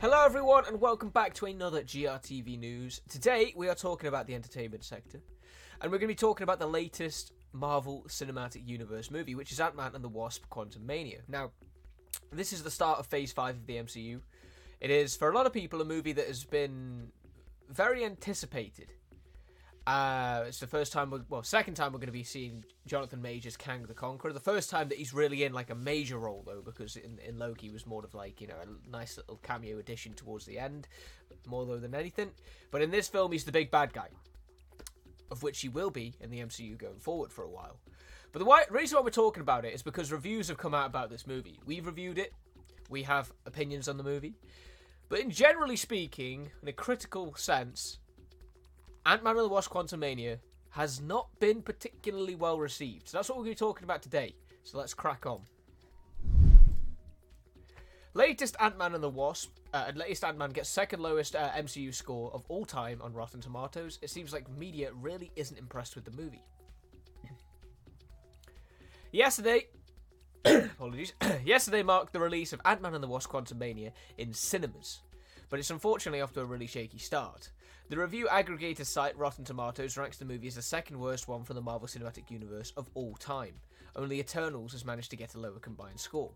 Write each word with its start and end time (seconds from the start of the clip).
Hello, 0.00 0.24
everyone, 0.24 0.64
and 0.66 0.80
welcome 0.80 1.08
back 1.08 1.34
to 1.34 1.46
another 1.46 1.82
GRTV 1.82 2.58
news. 2.58 3.00
Today, 3.08 3.52
we 3.56 3.68
are 3.68 3.74
talking 3.74 4.08
about 4.08 4.26
the 4.26 4.34
entertainment 4.34 4.84
sector, 4.84 5.20
and 5.80 5.90
we're 5.90 5.98
going 5.98 6.08
to 6.08 6.14
be 6.14 6.14
talking 6.14 6.44
about 6.44 6.58
the 6.58 6.66
latest 6.66 7.32
Marvel 7.52 8.04
Cinematic 8.08 8.66
Universe 8.66 9.10
movie, 9.10 9.34
which 9.34 9.50
is 9.50 9.60
Ant 9.60 9.76
Man 9.76 9.92
and 9.94 10.04
the 10.04 10.08
Wasp 10.08 10.44
Quantumania. 10.50 11.20
Now, 11.26 11.52
this 12.30 12.52
is 12.52 12.62
the 12.62 12.70
start 12.70 12.98
of 12.98 13.06
Phase 13.06 13.32
5 13.32 13.56
of 13.56 13.66
the 13.66 13.76
MCU. 13.76 14.20
It 14.80 14.90
is, 14.90 15.16
for 15.16 15.30
a 15.30 15.34
lot 15.34 15.46
of 15.46 15.52
people, 15.52 15.80
a 15.80 15.84
movie 15.84 16.12
that 16.12 16.26
has 16.26 16.44
been 16.44 17.12
very 17.70 18.04
anticipated. 18.04 18.92
Uh, 19.86 20.42
it's 20.48 20.58
the 20.58 20.66
first 20.66 20.92
time, 20.92 21.24
well, 21.28 21.44
second 21.44 21.74
time 21.74 21.92
we're 21.92 22.00
going 22.00 22.06
to 22.06 22.12
be 22.12 22.24
seeing 22.24 22.64
Jonathan 22.86 23.22
Majors 23.22 23.56
Kang 23.56 23.84
the 23.84 23.94
Conqueror. 23.94 24.32
The 24.32 24.40
first 24.40 24.68
time 24.68 24.88
that 24.88 24.98
he's 24.98 25.14
really 25.14 25.44
in 25.44 25.52
like 25.52 25.70
a 25.70 25.76
major 25.76 26.18
role, 26.18 26.42
though, 26.44 26.60
because 26.60 26.96
in, 26.96 27.20
in 27.24 27.38
Loki 27.38 27.70
was 27.70 27.86
more 27.86 28.04
of 28.04 28.12
like 28.12 28.40
you 28.40 28.48
know 28.48 28.56
a 28.60 28.90
nice 28.90 29.16
little 29.16 29.36
cameo 29.36 29.78
addition 29.78 30.14
towards 30.14 30.44
the 30.44 30.58
end, 30.58 30.88
more 31.46 31.64
though 31.64 31.78
than 31.78 31.94
anything. 31.94 32.30
But 32.72 32.82
in 32.82 32.90
this 32.90 33.06
film, 33.06 33.30
he's 33.30 33.44
the 33.44 33.52
big 33.52 33.70
bad 33.70 33.92
guy, 33.92 34.08
of 35.30 35.44
which 35.44 35.60
he 35.60 35.68
will 35.68 35.90
be 35.90 36.16
in 36.20 36.30
the 36.30 36.40
MCU 36.40 36.76
going 36.76 36.98
forward 36.98 37.32
for 37.32 37.44
a 37.44 37.50
while. 37.50 37.78
But 38.32 38.40
the 38.40 38.44
why, 38.44 38.64
reason 38.68 38.96
why 38.96 39.04
we're 39.04 39.10
talking 39.10 39.40
about 39.40 39.64
it 39.64 39.72
is 39.72 39.82
because 39.82 40.10
reviews 40.10 40.48
have 40.48 40.58
come 40.58 40.74
out 40.74 40.86
about 40.86 41.10
this 41.10 41.28
movie. 41.28 41.60
We've 41.64 41.86
reviewed 41.86 42.18
it. 42.18 42.32
We 42.90 43.04
have 43.04 43.32
opinions 43.46 43.86
on 43.86 43.98
the 43.98 44.04
movie. 44.04 44.34
But 45.08 45.20
in 45.20 45.30
generally 45.30 45.76
speaking, 45.76 46.50
in 46.60 46.66
a 46.66 46.72
critical 46.72 47.36
sense, 47.36 47.98
Ant 49.06 49.22
Man 49.22 49.36
and 49.36 49.44
the 49.44 49.48
Wasp 49.48 49.70
Quantumania 49.70 50.38
has 50.70 51.00
not 51.00 51.28
been 51.38 51.62
particularly 51.62 52.34
well 52.34 52.58
received. 52.58 53.08
So 53.08 53.16
that's 53.16 53.28
what 53.28 53.38
we're 53.38 53.44
going 53.44 53.54
to 53.54 53.62
be 53.62 53.66
talking 53.66 53.84
about 53.84 54.02
today. 54.02 54.34
So 54.64 54.78
let's 54.78 54.94
crack 54.94 55.26
on. 55.26 55.42
Latest 58.14 58.56
Ant 58.58 58.76
Man 58.76 58.94
and 58.94 59.04
the 59.04 59.08
Wasp, 59.08 59.50
uh, 59.72 59.92
latest 59.94 60.24
Ant 60.24 60.38
Man 60.38 60.50
gets 60.50 60.68
second 60.68 61.00
lowest 61.00 61.36
uh, 61.36 61.50
MCU 61.50 61.94
score 61.94 62.32
of 62.34 62.44
all 62.48 62.64
time 62.64 63.00
on 63.00 63.12
Rotten 63.12 63.40
Tomatoes. 63.40 64.00
It 64.02 64.10
seems 64.10 64.32
like 64.32 64.50
media 64.58 64.90
really 64.92 65.30
isn't 65.36 65.56
impressed 65.56 65.94
with 65.94 66.04
the 66.04 66.10
movie. 66.10 66.42
Yesterday, 69.12 69.68
apologies, 70.44 71.12
yesterday 71.44 71.84
marked 71.84 72.12
the 72.12 72.20
release 72.20 72.52
of 72.52 72.60
Ant 72.64 72.82
Man 72.82 72.94
and 72.94 73.04
the 73.04 73.08
Wasp 73.08 73.30
Quantumania 73.30 73.92
in 74.18 74.32
cinemas, 74.32 75.02
but 75.48 75.60
it's 75.60 75.70
unfortunately 75.70 76.20
off 76.22 76.32
to 76.32 76.40
a 76.40 76.44
really 76.44 76.66
shaky 76.66 76.98
start. 76.98 77.50
The 77.88 77.96
review 77.96 78.26
aggregator 78.26 78.84
site 78.84 79.16
Rotten 79.16 79.44
Tomatoes 79.44 79.96
ranks 79.96 80.16
the 80.16 80.24
movie 80.24 80.48
as 80.48 80.56
the 80.56 80.62
second 80.62 80.98
worst 80.98 81.28
one 81.28 81.44
from 81.44 81.54
the 81.54 81.62
Marvel 81.62 81.86
Cinematic 81.86 82.32
Universe 82.32 82.72
of 82.76 82.90
all 82.94 83.14
time. 83.14 83.54
Only 83.94 84.18
Eternals 84.18 84.72
has 84.72 84.84
managed 84.84 85.10
to 85.10 85.16
get 85.16 85.36
a 85.36 85.38
lower 85.38 85.60
combined 85.60 86.00
score. 86.00 86.32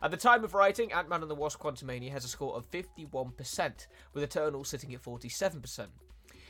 At 0.00 0.12
the 0.12 0.16
time 0.16 0.44
of 0.44 0.54
writing, 0.54 0.92
Ant 0.92 1.08
Man 1.08 1.22
and 1.22 1.30
the 1.30 1.34
Wasp 1.34 1.58
Quantumania 1.58 2.12
has 2.12 2.24
a 2.24 2.28
score 2.28 2.54
of 2.54 2.70
51%, 2.70 3.86
with 4.14 4.22
Eternals 4.22 4.68
sitting 4.68 4.94
at 4.94 5.02
47%. 5.02 5.88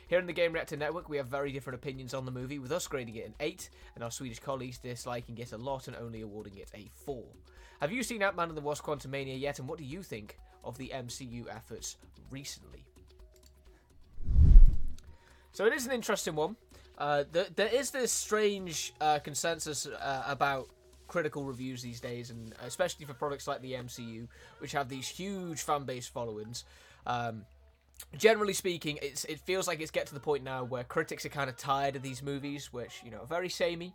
Here 0.09 0.19
in 0.19 0.27
the 0.27 0.35
Gamereactor 0.35 0.79
Network, 0.79 1.09
we 1.09 1.17
have 1.17 1.29
very 1.29 1.51
different 1.51 1.79
opinions 1.79 2.13
on 2.13 2.27
the 2.27 2.31
movie, 2.31 2.59
with 2.59 2.73
us 2.73 2.87
grading 2.87 3.17
it 3.17 3.27
an 3.27 3.35
8, 3.41 3.71
and 3.95 4.05
our 4.05 4.11
Swedish 4.11 4.41
colleagues 4.41 4.77
disliking 4.77 5.39
it 5.39 5.53
a 5.53 5.57
lot 5.57 5.89
and 5.89 5.97
only 5.97 6.21
awarding 6.21 6.59
it 6.59 6.71
a 6.75 6.91
4. 7.07 7.25
Have 7.81 7.91
you 7.91 8.03
seen 8.03 8.23
Ant 8.23 8.37
Man 8.37 8.51
and 8.51 8.59
the 8.59 8.61
Wasp 8.61 8.85
Quantumania 8.85 9.41
yet, 9.41 9.61
and 9.61 9.67
what 9.67 9.79
do 9.79 9.85
you 9.85 10.03
think 10.03 10.37
of 10.63 10.77
the 10.77 10.93
MCU 10.95 11.47
efforts 11.49 11.97
recently? 12.31 12.85
So 15.53 15.67
it 15.67 15.73
is 15.73 15.87
an 15.87 15.93
interesting 15.93 16.35
one. 16.35 16.57
Uh, 16.97 17.25
there, 17.31 17.47
there 17.55 17.69
is 17.69 17.91
this 17.91 18.11
strange 18.11 18.95
uh, 19.01 19.19
consensus 19.19 19.87
uh, 19.87 20.25
about 20.27 20.69
critical 21.09 21.45
reviews 21.45 21.83
these 21.83 22.01
days, 22.01 22.31
and 22.31 22.55
especially 22.63 23.05
for 23.05 23.13
products 23.13 23.47
like 23.47 23.61
the 23.61 23.73
MCU, 23.73 24.29
which 24.59 24.73
have 24.73 24.89
these 24.89 25.07
huge 25.07 25.63
fan 25.63 25.85
base 25.85 26.07
followings. 26.07 26.65
Um, 27.07 27.45
generally 28.17 28.55
speaking, 28.55 28.99
it's 29.03 29.25
it 29.25 29.41
feels 29.41 29.69
like 29.69 29.81
it's 29.81 29.91
get 29.91 30.07
to 30.07 30.15
the 30.15 30.21
point 30.21 30.43
now 30.43 30.65
where 30.65 30.85
critics 30.85 31.27
are 31.27 31.31
kind 31.31 31.51
of 31.51 31.57
tired 31.57 31.97
of 31.97 32.03
these 32.03 32.23
movies, 32.23 32.73
which 32.73 33.03
you 33.05 33.11
know 33.11 33.19
are 33.19 33.27
very 33.27 33.49
samey. 33.49 33.95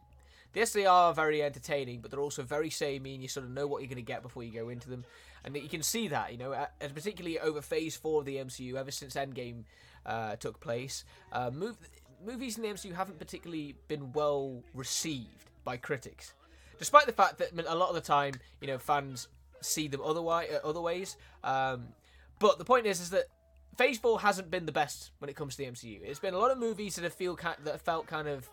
Yes, 0.53 0.73
they 0.73 0.85
are 0.85 1.13
very 1.13 1.43
entertaining, 1.43 1.99
but 2.01 2.09
they're 2.09 2.19
also 2.19 2.41
very 2.41 2.69
samey, 2.69 3.13
and 3.13 3.21
you 3.21 3.29
sort 3.29 3.45
of 3.45 3.51
know 3.51 3.67
what 3.67 3.81
you're 3.81 3.89
going 3.89 3.97
to 3.97 4.01
get 4.01 4.23
before 4.23 4.43
you 4.43 4.51
go 4.51 4.69
into 4.69 4.89
them. 4.89 5.05
And 5.43 5.55
you 5.55 5.69
can 5.69 5.83
see 5.83 6.07
that, 6.07 6.31
you 6.31 6.37
know, 6.37 6.53
as 6.81 6.91
particularly 6.91 7.39
over 7.39 7.61
Phase 7.61 7.95
Four 7.95 8.21
of 8.21 8.25
the 8.25 8.37
MCU, 8.37 8.75
ever 8.75 8.91
since 8.91 9.15
Endgame 9.15 9.63
uh, 10.05 10.35
took 10.35 10.59
place, 10.59 11.05
uh, 11.31 11.51
mov- 11.51 11.77
movies 12.25 12.57
in 12.57 12.63
the 12.63 12.69
MCU 12.69 12.93
haven't 12.93 13.19
particularly 13.19 13.75
been 13.87 14.11
well 14.13 14.63
received 14.73 15.51
by 15.63 15.77
critics, 15.77 16.33
despite 16.79 17.05
the 17.05 17.13
fact 17.13 17.37
that 17.37 17.51
a 17.67 17.75
lot 17.75 17.89
of 17.89 17.95
the 17.95 18.01
time, 18.01 18.33
you 18.61 18.67
know, 18.67 18.77
fans 18.77 19.27
see 19.61 19.87
them 19.87 20.01
otherwise, 20.03 20.49
uh, 20.51 20.67
other 20.67 20.81
ways. 20.81 21.17
Um, 21.43 21.89
but 22.39 22.57
the 22.57 22.65
point 22.65 22.85
is, 22.85 22.99
is 22.99 23.09
that 23.11 23.25
Phase 23.77 23.99
Four 23.99 24.19
hasn't 24.21 24.49
been 24.49 24.65
the 24.65 24.71
best 24.71 25.11
when 25.19 25.29
it 25.29 25.35
comes 25.35 25.55
to 25.55 25.63
the 25.63 25.69
MCU. 25.69 25.99
It's 26.03 26.19
been 26.19 26.33
a 26.33 26.39
lot 26.39 26.51
of 26.51 26.57
movies 26.57 26.95
that 26.95 27.03
have 27.03 27.13
feel 27.13 27.35
that 27.35 27.59
have 27.65 27.81
felt 27.81 28.07
kind 28.07 28.27
of 28.27 28.49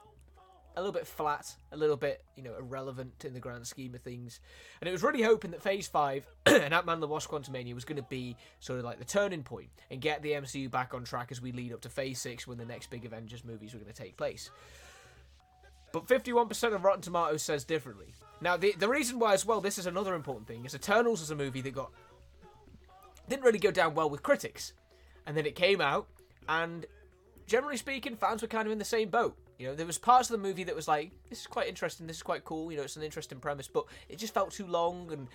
a 0.77 0.81
little 0.81 0.93
bit 0.93 1.07
flat, 1.07 1.55
a 1.73 1.77
little 1.77 1.97
bit, 1.97 2.25
you 2.37 2.43
know, 2.43 2.55
irrelevant 2.59 3.25
in 3.25 3.33
the 3.33 3.41
grand 3.41 3.67
scheme 3.67 3.95
of 3.95 4.03
things. 4.03 4.41
And 4.81 4.89
it 4.89 4.93
was 4.93 5.03
really 5.03 5.23
hoping 5.23 5.53
that 5.53 5.62
Phase 5.62 5.87
5 5.87 6.27
and 6.47 6.75
Ant-Man 6.75 7.01
the 7.01 7.07
Wasp 7.07 7.31
Quantumania 7.31 7.75
was 7.75 7.85
going 7.85 7.97
to 7.97 8.03
be 8.03 8.37
sort 8.61 8.79
of 8.79 8.85
like 8.85 8.99
the 8.99 9.05
turning 9.05 9.43
point 9.43 9.69
and 9.91 10.01
get 10.01 10.23
the 10.23 10.33
MCU 10.33 10.71
back 10.71 10.95
on 10.95 11.05
track 11.05 11.29
as 11.31 11.41
we 11.41 11.53
lead 11.53 11.73
up 11.73 11.81
to 11.83 11.89
Phase 11.89 12.19
6 12.21 12.47
when 12.47 12.59
the 12.59 12.65
next 12.65 12.91
big 12.91 13.05
Avengers 13.05 13.45
movies 13.45 13.73
were 13.73 13.81
going 13.81 13.93
to 13.93 14.03
take 14.03 14.17
place. 14.17 14.51
But 15.93 16.07
51% 16.07 16.75
of 16.75 16.85
Rotten 16.85 17.03
Tomatoes 17.03 17.43
says 17.43 17.62
differently. 17.65 18.15
Now, 18.41 18.56
the, 18.56 18.75
the 18.77 18.89
reason 18.89 19.21
why 19.21 19.33
as 19.33 19.47
well, 19.47 19.61
this 19.61 19.79
is 19.79 19.87
another 19.87 20.15
important 20.15 20.49
thing, 20.49 20.65
is 20.65 20.75
Eternals 20.75 21.21
is 21.23 21.31
a 21.31 21.37
movie 21.37 21.61
that 21.61 21.73
got... 21.73 21.93
didn't 23.29 23.45
really 23.45 23.61
go 23.61 23.71
down 23.71 23.95
well 23.95 24.11
with 24.11 24.25
critics. 24.25 24.73
And 25.25 25.37
then 25.37 25.47
it 25.47 25.55
came 25.55 25.81
out, 25.81 26.09
and 26.49 26.85
generally 27.47 27.77
speaking, 27.77 28.17
fans 28.17 28.43
were 28.43 28.49
kind 28.49 28.67
of 28.67 28.73
in 28.73 28.79
the 28.79 28.85
same 28.85 29.09
boat. 29.09 29.37
You 29.59 29.69
know, 29.69 29.75
there 29.75 29.87
was 29.87 29.98
parts 29.98 30.31
of 30.31 30.37
the 30.37 30.42
movie 30.42 30.65
that 30.65 30.75
was 30.75 30.88
like, 30.88 31.12
this 31.31 31.41
is 31.41 31.47
quite 31.47 31.69
interesting, 31.69 32.06
this 32.06 32.16
is 32.16 32.22
quite 32.22 32.44
cool, 32.44 32.70
you 32.70 32.76
know, 32.76 32.82
it's 32.82 32.97
an 32.97 33.03
interesting 33.03 33.38
premise, 33.38 33.69
but 33.69 33.84
it 34.09 34.19
just 34.19 34.34
felt 34.34 34.50
too 34.50 34.66
long 34.66 35.12
and 35.12 35.28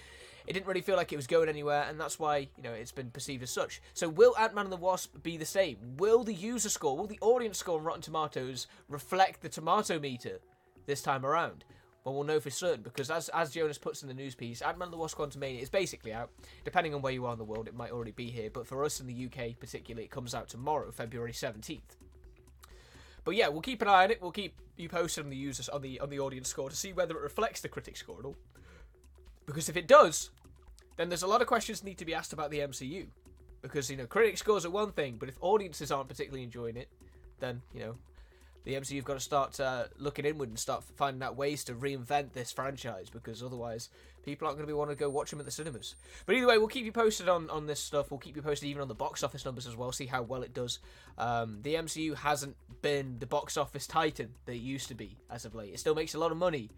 it 0.46 0.53
didn't 0.53 0.68
really 0.68 0.81
feel 0.81 0.96
like 0.96 1.13
it 1.13 1.16
was 1.16 1.28
going 1.28 1.47
anywhere, 1.47 1.85
and 1.88 2.00
that's 2.00 2.18
why, 2.18 2.38
you 2.38 2.63
know, 2.63 2.74
it's 2.74 2.91
been 2.91 3.12
perceived 3.12 3.44
as 3.44 3.52
such. 3.52 3.81
So 3.94 4.09
will 4.09 4.35
Ant-Man 4.38 4.66
and 4.66 4.74
the 4.74 4.78
Wasp 4.78 5.22
be 5.22 5.38
the 5.38 5.46
same? 5.46 5.78
Will 5.97 6.24
the 6.24 6.34
user 6.34 6.69
score, 6.69 6.97
will 6.97 7.08
the 7.08 7.19
audience 7.22 7.58
score 7.59 7.78
on 7.78 7.85
Rotten 7.85 8.02
Tomatoes 8.02 8.68
reflect 8.90 9.41
the 9.41 9.50
tomato 9.50 10.00
meter 10.00 10.40
this 10.85 11.02
time 11.02 11.25
around? 11.25 11.66
Well, 12.03 12.16
we'll 12.16 12.24
know 12.24 12.40
for 12.40 12.50
certain 12.50 12.81
because, 12.81 13.12
as 13.12 13.29
as 13.29 13.52
Jonas 13.52 13.78
puts 13.78 14.02
in 14.02 14.08
the 14.08 14.13
news 14.13 14.34
piece, 14.34 14.62
Ant-Man 14.62 14.88
and 14.88 14.94
the 14.94 14.97
Wasp: 14.97 15.18
Quantumania 15.18 15.62
is 15.62 15.69
basically 15.69 16.13
out. 16.13 16.31
Depending 16.63 16.96
on 16.96 17.02
where 17.02 17.12
you 17.12 17.25
are 17.25 17.34
in 17.34 17.38
the 17.38 17.44
world, 17.44 17.68
it 17.68 17.75
might 17.75 17.91
already 17.91 18.12
be 18.12 18.31
here, 18.31 18.50
but 18.50 18.66
for 18.66 18.84
us 18.85 19.02
in 19.02 19.06
the 19.06 19.25
UK, 19.25 19.59
particularly, 19.59 20.06
it 20.06 20.12
comes 20.12 20.34
out 20.34 20.47
tomorrow, 20.47 20.90
February 20.91 21.34
seventeenth. 21.34 21.97
But 23.24 23.35
yeah, 23.35 23.47
we'll 23.47 23.62
keep 23.62 23.81
an 23.81 23.88
eye 23.88 24.06
on 24.06 24.12
it. 24.12 24.22
We'll 24.22 24.31
keep 24.31 24.56
you 24.78 24.90
posted 24.90 25.25
on 25.25 25.30
the 25.30 25.35
users 25.35 25.69
on 25.69 25.81
the 25.81 26.00
on 26.00 26.09
the 26.09 26.19
audience 26.19 26.50
score 26.50 26.69
to 26.69 26.75
see 26.75 26.94
whether 26.94 27.16
it 27.18 27.22
reflects 27.22 27.62
the 27.62 27.69
critic 27.69 27.97
score 27.97 28.19
at 28.19 28.25
all. 28.25 28.38
Because 29.46 29.69
if 29.69 29.75
it 29.78 29.88
does, 29.88 30.30
then 30.97 31.09
there's 31.09 31.24
a 31.24 31.28
lot 31.28 31.41
of 31.41 31.47
questions 31.47 31.84
need 31.84 31.97
to 31.97 32.06
be 32.06 32.13
asked 32.13 32.34
about 32.34 32.52
the 32.52 32.59
MCU. 32.59 33.08
Because 33.62 33.90
you 33.90 33.97
know, 33.97 34.06
critic 34.06 34.38
scores 34.38 34.66
are 34.66 34.69
one 34.69 34.91
thing, 34.91 35.18
but 35.19 35.28
if 35.28 35.38
audiences 35.41 35.91
aren't 35.91 36.08
particularly 36.08 36.44
enjoying 36.44 36.78
it, 36.78 36.90
then 37.40 37.62
you 37.74 37.81
know, 37.81 37.96
the 38.64 38.74
MCU've 38.74 39.03
got 39.03 39.16
to 39.16 39.20
start 39.20 39.59
uh, 39.59 39.86
looking 39.97 40.25
inward 40.25 40.50
and 40.50 40.59
start 40.59 40.84
finding 40.96 41.24
out 41.24 41.36
ways 41.36 41.64
to 41.66 41.74
reinvent 41.74 42.34
this 42.34 42.52
franchise 42.52 43.09
because 43.09 43.42
otherwise 43.42 43.90
people 44.24 44.47
aren't 44.47 44.58
going 44.58 44.68
to 44.68 44.72
be 44.72 44.78
wanting 44.78 44.96
to 44.96 45.00
go 45.00 45.09
watch 45.09 45.31
them 45.31 45.40
at 45.40 45.46
the 45.46 45.52
cinemas. 45.52 45.96
But 46.25 46.36
either 46.36 46.47
way, 46.47 46.58
we'll 46.58 46.68
keep 46.68 46.86
you 46.86 46.92
posted 46.92 47.30
on, 47.30 47.50
on 47.50 47.68
this 47.68 47.80
stuff. 47.80 48.12
We'll 48.12 48.20
keep 48.20 48.36
you 48.36 48.42
posted 48.42 48.70
even 48.70 48.81
on 48.81 48.88
the 48.88 48.96
box 48.96 49.24
office 49.24 49.46
numbers 49.46 49.66
as 49.66 49.75
well, 49.75 49.92
see 49.92 50.06
how 50.06 50.22
well 50.22 50.44
it 50.44 50.53
does. 50.53 50.80
Um, 51.18 51.59
the 51.62 51.75
MCU 51.75 52.16
hasn't 52.16 52.56
been 52.81 53.18
the 53.20 53.25
box 53.25 53.58
office 53.58 53.88
titan 53.88 54.34
that 54.46 54.53
it 54.53 54.62
used 54.62 54.88
to 54.90 54.96
be 54.96 55.18
as 55.30 55.46
of 55.46 55.56
late. 55.56 55.74
It 55.74 55.80
still 55.80 55.96
makes 55.96 56.14
a 56.14 56.20
lot 56.20 56.31
of 56.31 56.38
money, 56.38 56.70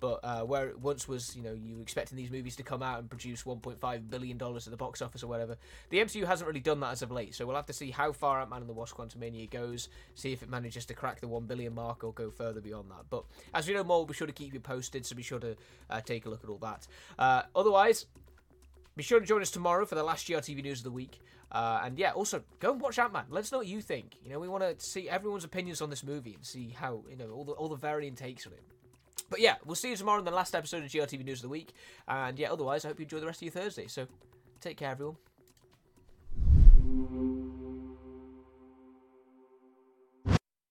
but 0.00 0.20
uh, 0.24 0.40
where 0.40 0.68
it 0.68 0.80
once 0.80 1.06
was, 1.06 1.36
you 1.36 1.42
know, 1.42 1.52
you 1.52 1.80
expecting 1.80 2.16
these 2.16 2.30
movies 2.30 2.56
to 2.56 2.62
come 2.62 2.82
out 2.82 2.98
and 2.98 3.08
produce 3.08 3.44
1.5 3.44 4.10
billion 4.10 4.38
dollars 4.38 4.66
at 4.66 4.70
the 4.70 4.76
box 4.76 5.02
office 5.02 5.22
or 5.22 5.26
whatever. 5.28 5.56
The 5.90 5.98
MCU 5.98 6.26
hasn't 6.26 6.48
really 6.48 6.60
done 6.60 6.80
that 6.80 6.92
as 6.92 7.02
of 7.02 7.10
late, 7.10 7.34
so 7.34 7.46
we'll 7.46 7.56
have 7.56 7.66
to 7.66 7.72
see 7.72 7.90
how 7.90 8.12
far 8.12 8.40
Ant-Man 8.40 8.62
and 8.62 8.68
the 8.68 8.74
Wasp: 8.74 8.96
Quantumania 8.96 9.48
goes, 9.48 9.88
see 10.14 10.32
if 10.32 10.42
it 10.42 10.48
manages 10.48 10.86
to 10.86 10.94
crack 10.94 11.20
the 11.20 11.28
1 11.28 11.44
billion 11.44 11.74
mark 11.74 12.02
or 12.02 12.12
go 12.12 12.30
further 12.30 12.60
beyond 12.60 12.90
that. 12.90 13.04
But 13.10 13.24
as 13.54 13.68
we 13.68 13.74
know 13.74 13.84
more, 13.84 13.98
we'll 13.98 14.06
be 14.06 14.14
sure 14.14 14.26
to 14.26 14.32
keep 14.32 14.54
you 14.54 14.60
posted, 14.60 15.04
so 15.04 15.14
be 15.14 15.22
sure 15.22 15.40
to 15.40 15.56
uh, 15.90 16.00
take 16.00 16.26
a 16.26 16.30
look 16.30 16.42
at 16.42 16.50
all 16.50 16.58
that. 16.58 16.86
Uh, 17.18 17.42
otherwise, 17.54 18.06
be 18.96 19.02
sure 19.02 19.20
to 19.20 19.26
join 19.26 19.42
us 19.42 19.50
tomorrow 19.50 19.84
for 19.84 19.94
the 19.94 20.02
last 20.02 20.26
GRTV 20.26 20.62
news 20.62 20.80
of 20.80 20.84
the 20.84 20.90
week. 20.90 21.20
Uh, 21.52 21.82
and 21.84 21.98
yeah, 21.98 22.12
also 22.12 22.42
go 22.60 22.72
and 22.72 22.80
watch 22.80 22.98
Ant 22.98 23.12
Man. 23.12 23.24
Let 23.28 23.44
us 23.44 23.52
know 23.52 23.58
what 23.58 23.66
you 23.66 23.80
think. 23.80 24.16
You 24.22 24.30
know, 24.30 24.38
we 24.38 24.48
want 24.48 24.62
to 24.62 24.84
see 24.84 25.08
everyone's 25.08 25.44
opinions 25.44 25.80
on 25.80 25.90
this 25.90 26.04
movie 26.04 26.34
and 26.34 26.44
see 26.44 26.70
how 26.70 27.02
you 27.08 27.16
know 27.16 27.30
all 27.30 27.44
the 27.44 27.52
all 27.52 27.68
the 27.68 27.76
varying 27.76 28.14
takes 28.14 28.46
on 28.46 28.52
it. 28.52 28.62
But 29.30 29.40
yeah, 29.40 29.56
we'll 29.64 29.76
see 29.76 29.90
you 29.90 29.96
tomorrow 29.96 30.18
in 30.18 30.24
the 30.24 30.30
last 30.32 30.54
episode 30.54 30.82
of 30.84 30.90
GRTV 30.90 31.24
News 31.24 31.38
of 31.38 31.42
the 31.42 31.48
Week. 31.48 31.72
And 32.08 32.38
yeah, 32.38 32.52
otherwise, 32.52 32.84
I 32.84 32.88
hope 32.88 32.98
you 32.98 33.04
enjoy 33.04 33.20
the 33.20 33.26
rest 33.26 33.38
of 33.38 33.42
your 33.42 33.52
Thursday. 33.52 33.86
So 33.86 34.06
take 34.60 34.76
care, 34.76 34.90
everyone. 34.90 35.16